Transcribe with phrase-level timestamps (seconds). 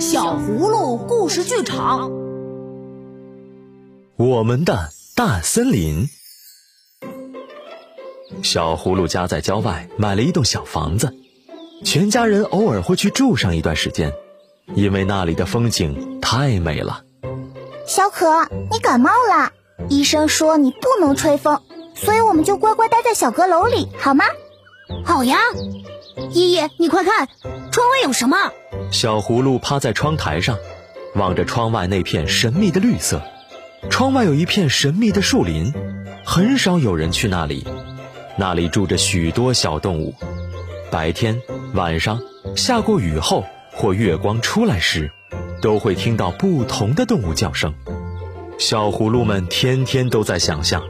[0.00, 2.12] 小葫芦故事剧场，
[4.16, 6.08] 我们的大森林。
[8.44, 11.16] 小葫芦家在郊外买了一栋小房子，
[11.84, 14.12] 全家人偶尔会去住上一段时间，
[14.76, 17.02] 因为那里的风景太美了。
[17.84, 19.52] 小可，你感冒了，
[19.88, 21.60] 医生说你不能吹风，
[21.96, 24.24] 所以我们就乖乖待在小阁楼里，好吗？
[25.04, 25.38] 好呀。
[26.32, 27.28] 依依，你快看，
[27.70, 28.36] 窗外有什么？
[28.90, 30.58] 小葫芦趴在窗台上，
[31.14, 33.22] 望着窗外那片神秘的绿色。
[33.88, 35.72] 窗外有一片神秘的树林，
[36.24, 37.66] 很少有人去那里。
[38.36, 40.14] 那里住着许多小动物。
[40.90, 41.40] 白天、
[41.74, 42.20] 晚上，
[42.56, 45.10] 下过雨后或月光出来时，
[45.60, 47.74] 都会听到不同的动物叫声。
[48.58, 50.82] 小葫芦们天天都在想象，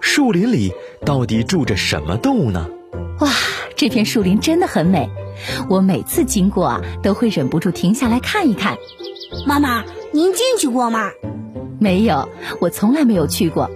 [0.00, 0.72] 树林里
[1.04, 2.68] 到底住着什么动物呢？
[3.20, 3.30] 哇，
[3.76, 5.10] 这片树林真的很美，
[5.68, 8.78] 我每次经过啊，都会忍不住停下来看一看。
[9.46, 11.10] 妈妈，您进去过吗？
[11.78, 13.70] 没有，我从来没有去过。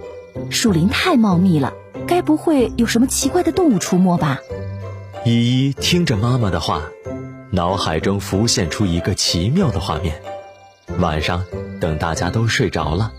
[0.49, 1.73] 树林太茂密了，
[2.07, 4.39] 该不会有什么奇怪的动物出没吧？
[5.23, 6.81] 依依听着妈妈的话，
[7.51, 10.19] 脑海中浮现出一个奇妙的画面：
[10.97, 11.45] 晚上
[11.79, 13.11] 等大家都睡着了，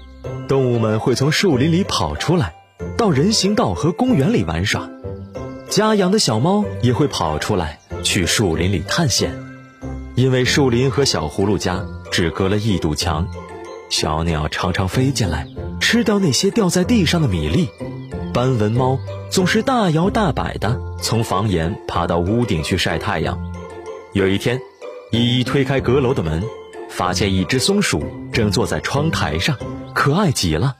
[0.48, 2.56] 动物们会从树林里跑出来，
[2.98, 4.90] 到人行道和公园里玩耍。
[5.72, 9.34] 家养的小猫也会跑出来去树林里探险，
[10.14, 13.26] 因为树林和小葫芦家只隔了一堵墙，
[13.88, 15.48] 小鸟常常飞进来
[15.80, 17.70] 吃掉那些掉在地上的米粒，
[18.34, 18.98] 斑纹猫
[19.30, 23.40] 总是大摇大摆地从房檐爬到屋顶去晒太阳。
[24.12, 24.60] 有一天，
[25.10, 26.42] 依依推开阁楼的门，
[26.90, 29.56] 发现一只松鼠正坐在窗台上，
[29.94, 30.76] 可爱极了。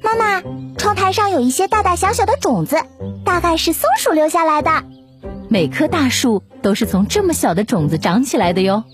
[0.00, 0.42] 妈妈，
[0.78, 2.78] 窗台上有一些大大小小的种子。
[3.32, 4.84] 大概是松鼠留下来的。
[5.48, 8.84] 每棵大树都是从这么小的种子长起来的哟。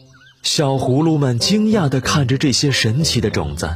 [0.45, 3.69] 小葫芦们惊讶地看着这些神奇的种子，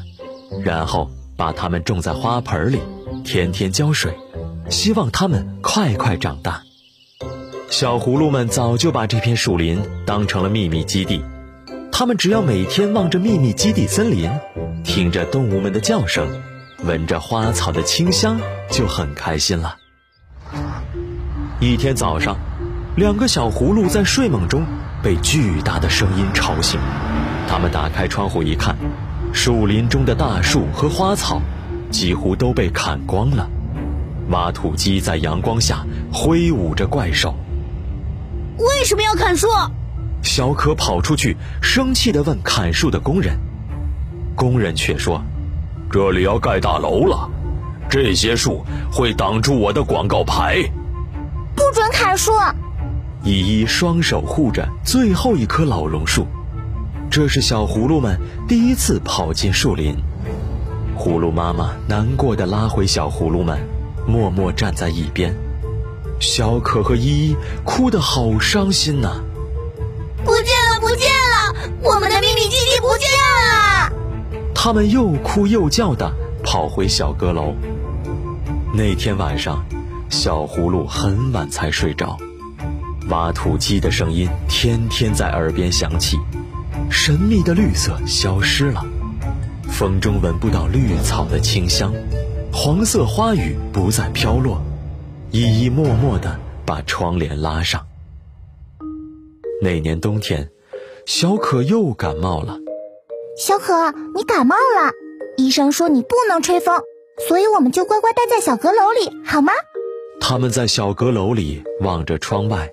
[0.64, 2.78] 然后把它们种在花盆里，
[3.24, 4.16] 天天浇水，
[4.70, 6.62] 希望它们快快长大。
[7.68, 11.24] 小葫芦们早就把这片树林当成了秘密基地，
[11.90, 14.30] 它们只要每天望着秘密基地森林，
[14.84, 16.40] 听着动物们的叫声，
[16.84, 19.78] 闻着花草的清香，就很开心了。
[21.62, 22.36] 一天早上，
[22.96, 24.64] 两个小葫芦在睡梦中
[25.00, 26.80] 被巨大的声音吵醒。
[27.46, 28.76] 他们打开窗户一看，
[29.32, 31.40] 树林中的大树和花草
[31.88, 33.48] 几乎都被砍光了。
[34.30, 37.32] 挖土机在阳光下挥舞着怪兽。
[38.58, 39.46] 为什么要砍树？
[40.20, 43.38] 小可跑出去，生气地问砍树的工人。
[44.34, 45.22] 工人却说
[45.88, 47.30] ：“这里要盖大楼了，
[47.88, 50.60] 这些树会挡住我的广告牌。”
[51.72, 52.32] 不准砍树！
[53.24, 56.26] 依依双手护着最后一棵老榕树。
[57.10, 59.96] 这是小葫芦们第一次跑进树林。
[60.98, 63.58] 葫芦妈妈难过的拉回小葫芦们，
[64.06, 65.34] 默默站在一边。
[66.20, 69.22] 小可和依依哭得好伤心呐！
[70.26, 71.54] 不见了，不见了！
[71.82, 73.08] 我们的秘密基地不见
[73.48, 73.90] 了！
[74.54, 76.12] 他们又哭又叫的
[76.44, 77.54] 跑回小阁楼。
[78.74, 79.64] 那天晚上。
[80.12, 82.18] 小葫芦很晚才睡着，
[83.08, 86.18] 挖土机的声音天天在耳边响起，
[86.90, 88.84] 神秘的绿色消失了，
[89.70, 91.94] 风中闻不到绿草的清香，
[92.52, 94.62] 黄色花雨不再飘落，
[95.30, 97.86] 依依默默地把窗帘拉上。
[99.62, 100.50] 那年冬天，
[101.06, 102.58] 小可又感冒了。
[103.38, 104.92] 小可，你感冒了，
[105.38, 106.82] 医生说你不能吹风，
[107.26, 109.54] 所以我们就乖乖待在小阁楼里，好吗？
[110.24, 112.70] 他们在小阁楼里望着窗外，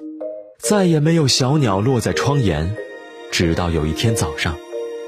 [0.60, 2.76] 再也没有小鸟落在窗沿。
[3.32, 4.56] 直到有一天早上，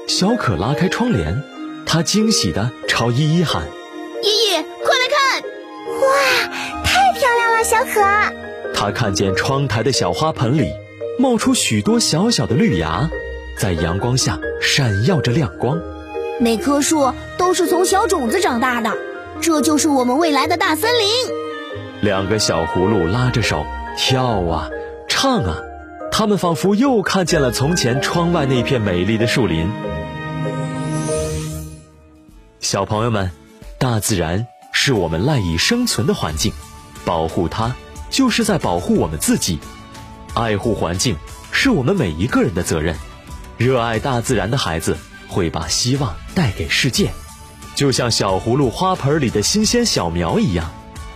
[0.08, 1.40] 小可拉开窗帘，
[1.86, 3.62] 她惊喜地朝依依喊
[4.24, 5.42] ：“依依，快来看！
[6.00, 8.00] 哇，太漂亮了，小可！”
[8.74, 10.68] 他看见窗台的小花盆里
[11.20, 13.08] 冒出许多小小的绿芽，
[13.56, 15.80] 在阳光下闪耀着亮光。
[16.40, 18.92] 每棵树都是从小种子长大的，
[19.40, 21.41] 这就是我们未来的大森林。
[22.02, 23.64] 两个小葫芦拉着手
[23.96, 24.68] 跳啊，
[25.08, 25.58] 唱啊，
[26.10, 29.70] 他们仿佛又看见了从前窗外那片美丽的树林。
[32.58, 33.30] 小朋友们，
[33.78, 36.52] 大自然是我们赖以生存的环境，
[37.04, 37.76] 保护它
[38.10, 39.60] 就是在保护我们自己。
[40.34, 41.14] 爱护环境
[41.52, 42.96] 是我们每一个人的责任。
[43.58, 44.96] 热爱大自然的孩子
[45.28, 47.12] 会把希望带给世界，
[47.76, 50.68] 就像小葫芦花盆里的新鲜小苗一样。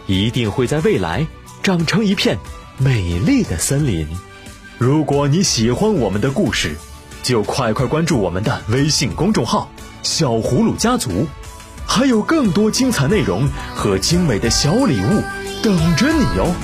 [0.06, 1.26] 一定会在未来
[1.62, 2.38] 长成一片
[2.78, 4.06] 美丽的森林。
[4.78, 6.76] 如果你喜欢我们的故事，
[7.22, 9.70] 就快快关注我们的微信公众号
[10.02, 11.26] “小葫芦家族”，
[11.86, 15.22] 还有更多精彩内容和精美的小礼物
[15.62, 16.54] 等着你哟。